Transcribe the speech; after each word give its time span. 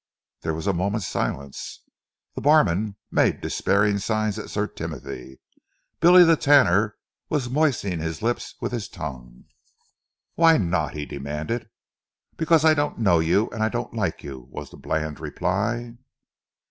There 0.41 0.55
was 0.55 0.65
a 0.65 0.73
moment's 0.73 1.05
silence. 1.05 1.83
The 2.33 2.41
barman 2.41 2.95
made 3.11 3.39
despairing 3.39 3.99
signs 3.99 4.39
at 4.39 4.49
Sir 4.49 4.65
Timothy. 4.65 5.39
Billy 5.99 6.23
the 6.23 6.35
Tanner 6.35 6.95
was 7.29 7.51
moistening 7.51 7.99
his 7.99 8.23
lips 8.23 8.55
with 8.59 8.71
his 8.71 8.89
tongue. 8.89 9.43
"Why 10.33 10.57
not?" 10.57 10.95
he 10.95 11.05
demanded. 11.05 11.69
"Because 12.35 12.65
I 12.65 12.73
don't 12.73 12.97
know 12.97 13.19
you 13.19 13.47
and 13.51 13.61
I 13.61 13.69
don't 13.69 13.93
like 13.93 14.23
you," 14.23 14.47
was 14.49 14.71
the 14.71 14.77
bland 14.77 15.19
reply. 15.19 15.93